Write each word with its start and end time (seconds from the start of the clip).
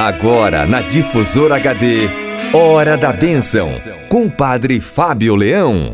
Agora 0.00 0.66
na 0.66 0.80
Difusora 0.80 1.56
HD, 1.56 2.08
Hora 2.54 2.96
da 2.96 3.12
Bênção, 3.12 3.70
com 4.08 4.24
o 4.24 4.30
Padre 4.30 4.80
Fábio 4.80 5.36
Leão. 5.36 5.92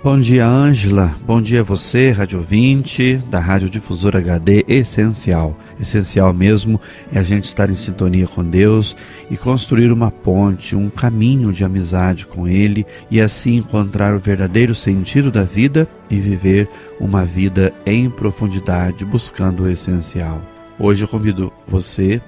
Bom 0.00 0.20
dia, 0.20 0.46
Ângela. 0.46 1.12
Bom 1.26 1.42
dia 1.42 1.62
a 1.62 1.64
você, 1.64 2.12
rádio 2.12 2.38
ouvinte 2.38 3.20
da 3.28 3.40
Rádio 3.40 3.68
Difusora 3.68 4.20
HD 4.20 4.64
Essencial. 4.68 5.58
Essencial 5.80 6.32
mesmo 6.32 6.80
é 7.12 7.18
a 7.18 7.22
gente 7.24 7.46
estar 7.46 7.68
em 7.68 7.74
sintonia 7.74 8.28
com 8.28 8.44
Deus 8.44 8.96
e 9.28 9.36
construir 9.36 9.90
uma 9.90 10.12
ponte, 10.12 10.76
um 10.76 10.88
caminho 10.88 11.52
de 11.52 11.64
amizade 11.64 12.28
com 12.28 12.46
Ele 12.46 12.86
e 13.10 13.20
assim 13.20 13.56
encontrar 13.56 14.14
o 14.14 14.20
verdadeiro 14.20 14.72
sentido 14.72 15.32
da 15.32 15.42
vida 15.42 15.88
e 16.08 16.20
viver 16.20 16.68
uma 17.00 17.24
vida 17.24 17.74
em 17.84 18.08
profundidade, 18.08 19.04
buscando 19.04 19.64
o 19.64 19.68
essencial. 19.68 20.53
Hoje 20.78 21.04
eu 21.04 21.08
convido 21.08 21.52
você 21.68 22.20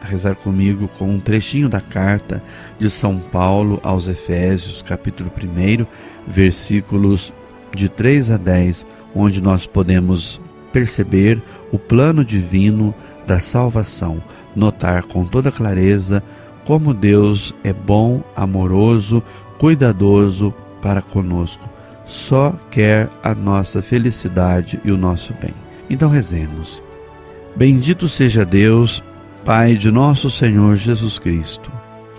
a 0.00 0.06
rezar 0.06 0.34
comigo 0.34 0.88
com 0.98 1.08
um 1.08 1.20
trechinho 1.20 1.68
da 1.68 1.80
carta 1.80 2.42
de 2.76 2.90
São 2.90 3.20
Paulo 3.20 3.78
aos 3.84 4.08
Efésios, 4.08 4.82
capítulo 4.82 5.30
1, 5.30 5.86
versículos 6.26 7.32
de 7.72 7.88
3 7.88 8.32
a 8.32 8.36
10, 8.36 8.84
onde 9.14 9.40
nós 9.40 9.66
podemos 9.66 10.40
perceber 10.72 11.40
o 11.70 11.78
plano 11.78 12.24
divino 12.24 12.92
da 13.24 13.38
salvação, 13.38 14.20
notar 14.56 15.04
com 15.04 15.24
toda 15.24 15.52
clareza 15.52 16.24
como 16.64 16.92
Deus 16.92 17.54
é 17.62 17.72
bom, 17.72 18.20
amoroso, 18.34 19.22
cuidadoso 19.58 20.52
para 20.80 21.02
conosco. 21.02 21.68
Só 22.04 22.52
quer 22.68 23.08
a 23.22 23.32
nossa 23.32 23.80
felicidade 23.80 24.80
e 24.84 24.90
o 24.90 24.96
nosso 24.96 25.32
bem. 25.40 25.54
Então 25.88 26.08
rezemos. 26.08 26.82
Bendito 27.54 28.08
seja 28.08 28.46
Deus, 28.46 29.02
Pai 29.44 29.76
de 29.76 29.90
nosso 29.90 30.30
Senhor 30.30 30.74
Jesus 30.76 31.18
Cristo, 31.18 31.70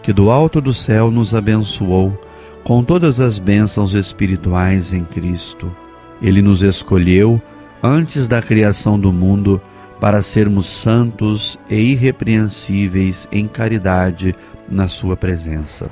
que 0.04 0.14
do 0.14 0.30
alto 0.30 0.62
do 0.62 0.74
céu 0.74 1.10
nos 1.10 1.34
abençoou 1.34 2.16
com 2.64 2.84
todas 2.84 3.20
as 3.20 3.40
bênçãos 3.40 3.96
espirituais 3.96 4.94
em 4.94 5.04
Cristo. 5.04 5.76
Ele 6.22 6.40
nos 6.42 6.62
escolheu 6.62 7.42
antes 7.82 8.28
da 8.28 8.42
criação 8.44 9.00
do 9.00 9.12
mundo 9.12 9.60
para 10.00 10.22
sermos 10.22 10.68
santos 10.68 11.58
e 11.68 11.78
irrepreensíveis 11.78 13.28
em 13.32 13.48
caridade 13.48 14.36
na 14.70 14.88
Sua 14.88 15.18
presença. 15.18 15.90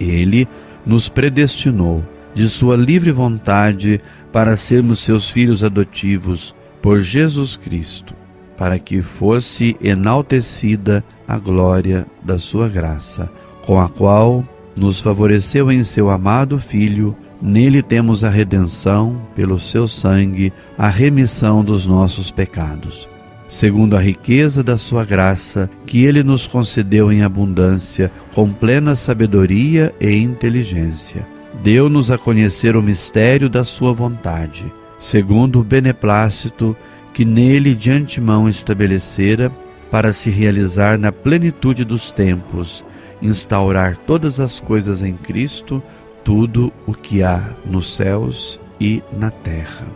Ele 0.00 0.48
nos 0.86 1.10
predestinou, 1.10 2.02
de 2.32 2.48
Sua 2.48 2.74
livre 2.74 3.12
vontade, 3.12 4.00
para 4.32 4.56
sermos 4.56 5.00
seus 5.00 5.30
filhos 5.30 5.62
adotivos 5.62 6.54
por 6.80 7.00
Jesus 7.00 7.56
Cristo 7.56 8.21
para 8.62 8.78
que 8.78 9.02
fosse 9.02 9.76
enaltecida 9.82 11.02
a 11.26 11.36
glória 11.36 12.06
da 12.22 12.38
sua 12.38 12.68
graça, 12.68 13.28
com 13.66 13.80
a 13.80 13.88
qual 13.88 14.44
nos 14.76 15.00
favoreceu 15.00 15.72
em 15.72 15.82
seu 15.82 16.08
amado 16.08 16.60
Filho. 16.60 17.16
Nele 17.42 17.82
temos 17.82 18.22
a 18.22 18.30
redenção, 18.30 19.20
pelo 19.34 19.58
seu 19.58 19.88
sangue, 19.88 20.52
a 20.78 20.88
remissão 20.88 21.64
dos 21.64 21.88
nossos 21.88 22.30
pecados. 22.30 23.08
Segundo 23.48 23.96
a 23.96 24.00
riqueza 24.00 24.62
da 24.62 24.78
sua 24.78 25.04
graça, 25.04 25.68
que 25.84 26.04
ele 26.04 26.22
nos 26.22 26.46
concedeu 26.46 27.10
em 27.10 27.24
abundância, 27.24 28.12
com 28.32 28.52
plena 28.52 28.94
sabedoria 28.94 29.92
e 30.00 30.14
inteligência. 30.14 31.26
Deu-nos 31.64 32.12
a 32.12 32.16
conhecer 32.16 32.76
o 32.76 32.82
mistério 32.82 33.50
da 33.50 33.64
sua 33.64 33.92
vontade, 33.92 34.72
segundo 35.00 35.58
o 35.58 35.64
beneplácito 35.64 36.76
que 37.12 37.24
nele 37.24 37.74
de 37.74 37.90
antemão 37.90 38.48
estabelecera 38.48 39.52
para 39.90 40.12
se 40.12 40.30
realizar 40.30 40.98
na 40.98 41.12
plenitude 41.12 41.84
dos 41.84 42.10
tempos, 42.10 42.84
instaurar 43.20 43.96
todas 43.98 44.40
as 44.40 44.58
coisas 44.58 45.02
em 45.02 45.14
Cristo, 45.14 45.82
tudo 46.24 46.72
o 46.86 46.94
que 46.94 47.22
há 47.22 47.50
nos 47.64 47.94
céus 47.94 48.58
e 48.80 49.02
na 49.12 49.30
terra. 49.30 49.86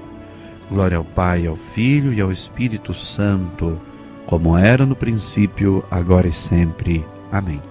Glória 0.70 0.98
ao 0.98 1.04
Pai, 1.04 1.46
ao 1.46 1.56
Filho 1.74 2.12
e 2.12 2.20
ao 2.20 2.30
Espírito 2.30 2.92
Santo, 2.92 3.80
como 4.26 4.58
era 4.58 4.84
no 4.84 4.96
princípio, 4.96 5.84
agora 5.90 6.28
e 6.28 6.32
sempre. 6.32 7.04
Amém. 7.30 7.62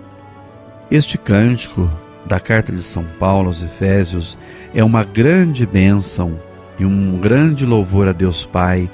Este 0.90 1.18
cântico 1.18 1.90
da 2.26 2.40
carta 2.40 2.72
de 2.72 2.82
São 2.82 3.04
Paulo 3.20 3.48
aos 3.48 3.62
Efésios 3.62 4.38
é 4.74 4.84
uma 4.84 5.04
grande 5.04 5.66
bênção 5.66 6.40
e 6.80 6.86
um 6.86 7.20
grande 7.20 7.66
louvor 7.66 8.08
a 8.08 8.12
Deus 8.12 8.46
Pai 8.46 8.90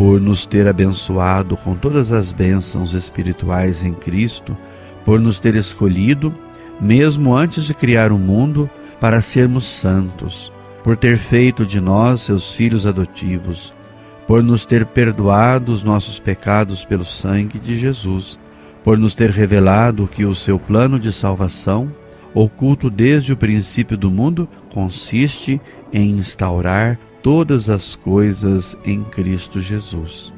por 0.00 0.18
nos 0.18 0.46
ter 0.46 0.66
abençoado 0.66 1.58
com 1.58 1.76
todas 1.76 2.10
as 2.10 2.32
bênçãos 2.32 2.94
espirituais 2.94 3.84
em 3.84 3.92
Cristo, 3.92 4.56
por 5.04 5.20
nos 5.20 5.38
ter 5.38 5.54
escolhido, 5.54 6.34
mesmo 6.80 7.36
antes 7.36 7.64
de 7.64 7.74
criar 7.74 8.10
o 8.10 8.18
mundo, 8.18 8.70
para 8.98 9.20
sermos 9.20 9.66
santos, 9.66 10.50
por 10.82 10.96
ter 10.96 11.18
feito 11.18 11.66
de 11.66 11.82
nós 11.82 12.22
seus 12.22 12.54
filhos 12.54 12.86
adotivos, 12.86 13.74
por 14.26 14.42
nos 14.42 14.64
ter 14.64 14.86
perdoado 14.86 15.70
os 15.70 15.82
nossos 15.82 16.18
pecados 16.18 16.82
pelo 16.82 17.04
sangue 17.04 17.58
de 17.58 17.78
Jesus, 17.78 18.40
por 18.82 18.96
nos 18.96 19.14
ter 19.14 19.28
revelado 19.28 20.08
que 20.08 20.24
o 20.24 20.34
seu 20.34 20.58
plano 20.58 20.98
de 20.98 21.12
salvação, 21.12 21.92
oculto 22.32 22.88
desde 22.88 23.34
o 23.34 23.36
princípio 23.36 23.98
do 23.98 24.10
mundo, 24.10 24.48
consiste 24.72 25.60
em 25.92 26.12
instaurar 26.12 26.98
todas 27.22 27.68
as 27.68 27.94
coisas 27.96 28.76
em 28.84 29.02
Cristo 29.02 29.60
Jesus. 29.60 30.32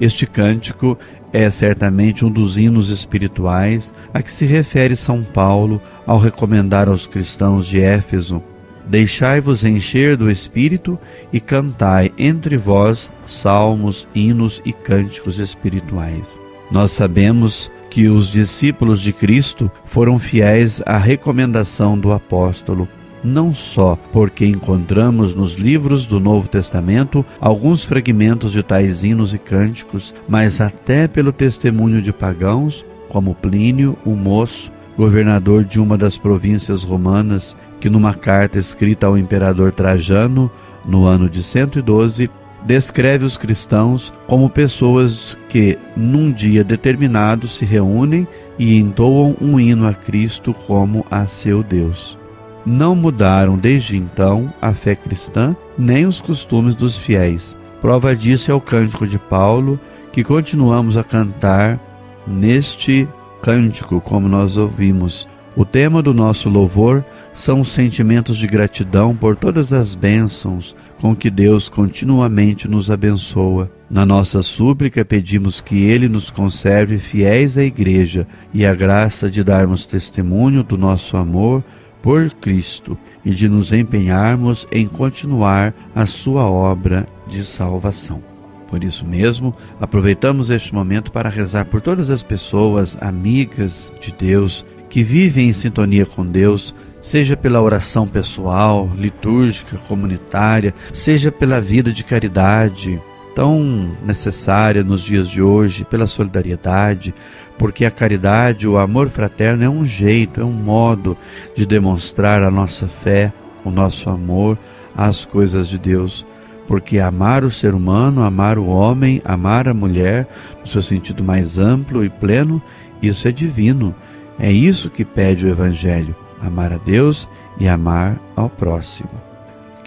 Este 0.00 0.26
cântico 0.26 0.98
é 1.32 1.48
certamente 1.50 2.24
um 2.24 2.30
dos 2.30 2.58
hinos 2.58 2.90
espirituais 2.90 3.92
a 4.12 4.22
que 4.22 4.32
se 4.32 4.44
refere 4.44 4.96
São 4.96 5.22
Paulo 5.22 5.80
ao 6.06 6.18
recomendar 6.18 6.88
aos 6.88 7.06
cristãos 7.06 7.66
de 7.66 7.80
Éfeso: 7.80 8.42
Deixai-vos 8.86 9.64
encher 9.64 10.16
do 10.16 10.30
Espírito 10.30 10.98
e 11.32 11.38
cantai 11.38 12.12
entre 12.18 12.56
vós 12.56 13.10
salmos, 13.26 14.08
hinos 14.14 14.60
e 14.64 14.72
cânticos 14.72 15.38
espirituais. 15.38 16.38
Nós 16.70 16.92
sabemos 16.92 17.70
que 17.90 18.08
os 18.08 18.30
discípulos 18.30 19.00
de 19.00 19.12
Cristo 19.12 19.70
foram 19.84 20.18
fiéis 20.18 20.80
à 20.86 20.96
recomendação 20.96 21.98
do 21.98 22.12
apóstolo 22.12 22.88
não 23.22 23.54
só 23.54 23.98
porque 24.12 24.46
encontramos 24.46 25.34
nos 25.34 25.54
livros 25.54 26.06
do 26.06 26.18
Novo 26.18 26.48
Testamento 26.48 27.24
alguns 27.40 27.84
fragmentos 27.84 28.52
de 28.52 28.62
tais 28.62 29.04
hinos 29.04 29.34
e 29.34 29.38
cânticos, 29.38 30.14
mas 30.28 30.60
até 30.60 31.06
pelo 31.06 31.32
testemunho 31.32 32.00
de 32.00 32.12
pagãos, 32.12 32.84
como 33.08 33.34
Plínio, 33.34 33.96
o 34.04 34.10
moço, 34.10 34.70
governador 34.96 35.64
de 35.64 35.80
uma 35.80 35.96
das 35.96 36.18
províncias 36.18 36.82
romanas, 36.82 37.56
que 37.80 37.90
numa 37.90 38.14
carta 38.14 38.58
escrita 38.58 39.06
ao 39.06 39.16
imperador 39.16 39.72
Trajano, 39.72 40.50
no 40.84 41.06
ano 41.06 41.28
de 41.28 41.42
112, 41.42 42.30
descreve 42.66 43.24
os 43.24 43.38
cristãos 43.38 44.12
como 44.26 44.50
pessoas 44.50 45.36
que, 45.48 45.78
num 45.96 46.30
dia 46.30 46.62
determinado, 46.62 47.48
se 47.48 47.64
reúnem 47.64 48.28
e 48.58 48.76
entoam 48.76 49.34
um 49.40 49.58
hino 49.58 49.86
a 49.86 49.94
Cristo 49.94 50.52
como 50.66 51.06
a 51.10 51.26
seu 51.26 51.62
Deus 51.62 52.19
não 52.64 52.94
mudaram 52.94 53.56
desde 53.56 53.96
então 53.96 54.52
a 54.60 54.72
fé 54.72 54.94
cristã 54.94 55.56
nem 55.78 56.06
os 56.06 56.20
costumes 56.20 56.74
dos 56.74 56.98
fiéis. 56.98 57.56
Prova 57.80 58.14
disso 58.14 58.50
é 58.50 58.54
o 58.54 58.60
cântico 58.60 59.06
de 59.06 59.18
Paulo, 59.18 59.80
que 60.12 60.22
continuamos 60.22 60.96
a 60.96 61.04
cantar 61.04 61.80
neste 62.26 63.08
cântico, 63.42 64.00
como 64.00 64.28
nós 64.28 64.56
ouvimos. 64.56 65.26
O 65.56 65.64
tema 65.64 66.00
do 66.00 66.14
nosso 66.14 66.48
louvor 66.48 67.04
são 67.34 67.60
os 67.60 67.70
sentimentos 67.70 68.36
de 68.36 68.46
gratidão 68.46 69.16
por 69.16 69.34
todas 69.34 69.72
as 69.72 69.94
bênçãos 69.94 70.76
com 71.00 71.16
que 71.16 71.30
Deus 71.30 71.68
continuamente 71.68 72.68
nos 72.68 72.90
abençoa. 72.90 73.70
Na 73.90 74.04
nossa 74.04 74.42
súplica 74.42 75.04
pedimos 75.04 75.60
que 75.60 75.82
Ele 75.82 76.08
nos 76.08 76.30
conserve 76.30 76.98
fiéis 76.98 77.56
à 77.56 77.64
Igreja 77.64 78.26
e 78.52 78.64
a 78.64 78.74
graça 78.74 79.30
de 79.30 79.42
darmos 79.42 79.84
testemunho 79.84 80.62
do 80.62 80.76
nosso 80.76 81.16
amor 81.16 81.64
por 82.02 82.30
Cristo 82.30 82.96
e 83.24 83.30
de 83.30 83.48
nos 83.48 83.72
empenharmos 83.72 84.66
em 84.70 84.86
continuar 84.86 85.74
a 85.94 86.06
sua 86.06 86.44
obra 86.44 87.06
de 87.28 87.44
salvação. 87.44 88.22
Por 88.68 88.84
isso 88.84 89.04
mesmo, 89.04 89.54
aproveitamos 89.80 90.48
este 90.48 90.72
momento 90.72 91.10
para 91.10 91.28
rezar 91.28 91.64
por 91.64 91.80
todas 91.80 92.08
as 92.08 92.22
pessoas 92.22 92.96
amigas 93.00 93.92
de 94.00 94.12
Deus 94.12 94.64
que 94.88 95.02
vivem 95.02 95.48
em 95.48 95.52
sintonia 95.52 96.06
com 96.06 96.24
Deus, 96.24 96.74
seja 97.02 97.36
pela 97.36 97.60
oração 97.60 98.06
pessoal, 98.06 98.90
litúrgica, 98.96 99.76
comunitária, 99.88 100.74
seja 100.92 101.32
pela 101.32 101.60
vida 101.60 101.92
de 101.92 102.04
caridade, 102.04 103.00
tão 103.34 103.90
necessária 104.04 104.82
nos 104.82 105.02
dias 105.02 105.28
de 105.28 105.40
hoje, 105.42 105.84
pela 105.84 106.06
solidariedade, 106.06 107.14
porque 107.58 107.84
a 107.84 107.90
caridade, 107.90 108.66
o 108.66 108.78
amor 108.78 109.08
fraterno 109.08 109.64
é 109.64 109.68
um 109.68 109.84
jeito, 109.84 110.40
é 110.40 110.44
um 110.44 110.52
modo 110.52 111.16
de 111.54 111.66
demonstrar 111.66 112.42
a 112.42 112.50
nossa 112.50 112.86
fé, 112.86 113.32
o 113.64 113.70
nosso 113.70 114.08
amor 114.08 114.58
às 114.96 115.24
coisas 115.24 115.68
de 115.68 115.78
Deus. 115.78 116.24
porque 116.66 117.00
amar 117.00 117.42
o 117.42 117.50
ser 117.50 117.74
humano, 117.74 118.22
amar 118.22 118.56
o 118.56 118.68
homem, 118.68 119.20
amar 119.24 119.68
a 119.68 119.74
mulher, 119.74 120.28
no 120.60 120.68
seu 120.68 120.80
sentido 120.80 121.20
mais 121.20 121.58
amplo 121.58 122.04
e 122.04 122.08
pleno, 122.08 122.62
isso 123.02 123.26
é 123.26 123.32
divino. 123.32 123.92
É 124.38 124.52
isso 124.52 124.88
que 124.88 125.04
pede 125.04 125.46
o 125.46 125.50
Evangelho: 125.50 126.14
amar 126.40 126.72
a 126.72 126.78
Deus 126.78 127.28
e 127.58 127.66
amar 127.66 128.20
ao 128.36 128.48
próximo. 128.48 129.29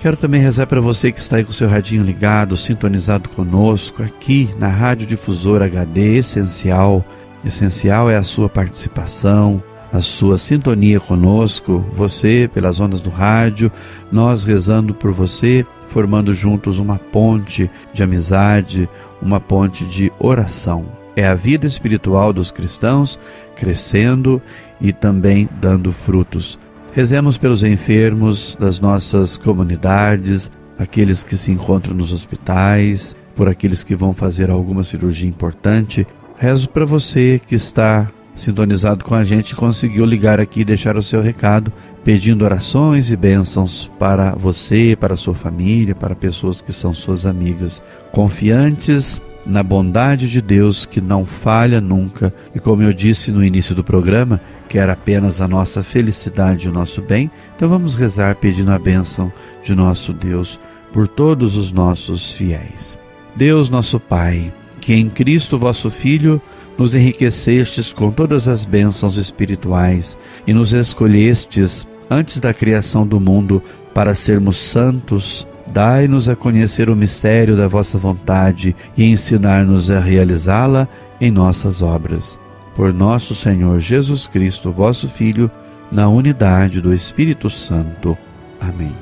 Quero 0.03 0.17
também 0.17 0.41
rezar 0.41 0.67
para 0.67 0.81
você 0.81 1.13
que 1.13 1.19
está 1.21 1.37
aí 1.37 1.45
com 1.45 1.51
o 1.51 1.53
seu 1.53 1.65
radinho 1.65 2.03
ligado, 2.03 2.57
sintonizado 2.57 3.29
conosco, 3.29 4.03
aqui 4.03 4.53
na 4.59 4.67
Rádio 4.67 5.07
Difusora 5.07 5.63
HD 5.63 6.17
Essencial. 6.17 7.05
Essencial 7.45 8.11
é 8.11 8.17
a 8.17 8.21
sua 8.21 8.49
participação, 8.49 9.63
a 9.93 10.01
sua 10.01 10.37
sintonia 10.37 10.99
conosco, 10.99 11.85
você 11.93 12.49
pelas 12.53 12.81
ondas 12.81 12.99
do 12.99 13.09
rádio, 13.09 13.71
nós 14.11 14.43
rezando 14.43 14.93
por 14.93 15.13
você, 15.13 15.65
formando 15.85 16.33
juntos 16.33 16.79
uma 16.79 16.97
ponte 16.97 17.71
de 17.93 18.03
amizade, 18.03 18.89
uma 19.21 19.39
ponte 19.39 19.85
de 19.85 20.11
oração. 20.19 20.83
É 21.15 21.25
a 21.25 21.33
vida 21.33 21.65
espiritual 21.65 22.33
dos 22.33 22.51
cristãos 22.51 23.17
crescendo 23.55 24.41
e 24.81 24.91
também 24.91 25.47
dando 25.61 25.93
frutos. 25.93 26.59
Rezemos 26.95 27.39
pelos 27.39 27.63
enfermos 27.63 28.55
das 28.59 28.79
nossas 28.79 29.35
comunidades, 29.35 30.51
aqueles 30.77 31.23
que 31.23 31.35
se 31.35 31.51
encontram 31.51 31.95
nos 31.95 32.13
hospitais, 32.13 33.15
por 33.35 33.49
aqueles 33.49 33.83
que 33.83 33.95
vão 33.95 34.13
fazer 34.13 34.51
alguma 34.51 34.83
cirurgia 34.83 35.27
importante. 35.27 36.05
Rezo 36.37 36.69
para 36.69 36.85
você 36.85 37.41
que 37.47 37.55
está 37.55 38.07
sintonizado 38.35 39.03
com 39.03 39.15
a 39.15 39.23
gente, 39.23 39.55
conseguiu 39.55 40.05
ligar 40.05 40.39
aqui 40.39 40.61
e 40.61 40.65
deixar 40.65 40.95
o 40.95 41.01
seu 41.01 41.19
recado, 41.19 41.73
pedindo 42.03 42.45
orações 42.45 43.09
e 43.09 43.15
bênçãos 43.15 43.89
para 43.97 44.35
você, 44.35 44.95
para 44.99 45.17
sua 45.17 45.33
família, 45.33 45.95
para 45.95 46.13
pessoas 46.13 46.61
que 46.61 46.71
são 46.71 46.93
suas 46.93 47.25
amigas. 47.25 47.81
Confiantes 48.11 49.19
na 49.45 49.63
bondade 49.63 50.29
de 50.29 50.41
Deus 50.41 50.85
que 50.85 51.01
não 51.01 51.25
falha 51.25 51.81
nunca. 51.81 52.33
E 52.55 52.59
como 52.59 52.83
eu 52.83 52.93
disse 52.93 53.31
no 53.31 53.43
início 53.43 53.73
do 53.75 53.83
programa, 53.83 54.39
quer 54.67 54.89
apenas 54.89 55.39
a 55.39 55.47
nossa 55.47 55.83
felicidade 55.83 56.65
e 56.65 56.69
o 56.69 56.73
nosso 56.73 57.01
bem, 57.01 57.29
então 57.55 57.69
vamos 57.69 57.95
rezar 57.95 58.35
pedindo 58.35 58.71
a 58.71 58.79
bênção 58.79 59.31
de 59.63 59.75
nosso 59.75 60.13
Deus 60.13 60.59
por 60.91 61.07
todos 61.07 61.55
os 61.55 61.71
nossos 61.71 62.33
fiéis. 62.33 62.97
Deus 63.35 63.69
nosso 63.69 63.99
Pai, 63.99 64.53
que 64.79 64.93
em 64.93 65.09
Cristo 65.09 65.57
vosso 65.57 65.89
Filho 65.89 66.41
nos 66.77 66.95
enriquecestes 66.95 67.93
com 67.93 68.11
todas 68.11 68.47
as 68.47 68.65
bênçãos 68.65 69.17
espirituais 69.17 70.17
e 70.45 70.53
nos 70.53 70.73
escolhestes 70.73 71.87
antes 72.09 72.39
da 72.39 72.53
criação 72.53 73.05
do 73.05 73.19
mundo 73.19 73.61
para 73.93 74.15
sermos 74.15 74.57
santos 74.57 75.47
Dai-nos 75.73 76.29
a 76.29 76.35
conhecer 76.35 76.87
o 76.87 76.95
mistério 76.95 77.57
da 77.57 77.67
vossa 77.67 77.97
vontade 77.97 78.75
e 78.95 79.05
ensinar-nos 79.05 79.89
a 79.89 79.99
realizá-la 79.99 80.87
em 81.19 81.31
nossas 81.31 81.81
obras. 81.81 82.37
Por 82.75 82.93
nosso 82.93 83.35
Senhor 83.35 83.79
Jesus 83.79 84.27
Cristo, 84.27 84.71
vosso 84.71 85.07
Filho, 85.07 85.49
na 85.91 86.09
unidade 86.09 86.81
do 86.81 86.93
Espírito 86.93 87.49
Santo. 87.49 88.17
Amém. 88.59 88.95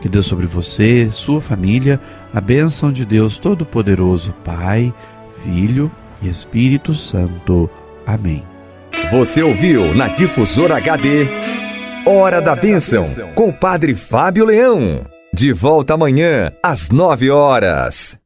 Que 0.00 0.08
Deus 0.08 0.26
sobre 0.26 0.46
você, 0.46 1.08
sua 1.12 1.40
família, 1.40 2.00
a 2.34 2.40
bênção 2.40 2.90
de 2.90 3.04
Deus 3.04 3.38
Todo-Poderoso, 3.38 4.34
Pai, 4.44 4.92
Filho 5.44 5.90
e 6.20 6.28
Espírito 6.28 6.94
Santo. 6.94 7.70
Amém. 8.04 8.42
Você 9.12 9.42
ouviu 9.42 9.94
na 9.94 10.08
Difusora 10.08 10.76
HD 10.76 11.28
Hora 12.04 12.40
da 12.40 12.56
Bênção, 12.56 13.04
com 13.36 13.50
o 13.50 13.52
Padre 13.52 13.94
Fábio 13.94 14.44
Leão. 14.44 15.06
De 15.32 15.52
volta 15.52 15.94
amanhã, 15.94 16.50
às 16.62 16.90
nove 16.90 17.30
horas. 17.30 18.21